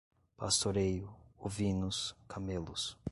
pastoreio, 0.37 1.09
ovinos, 1.37 2.15
camelos 2.27 2.97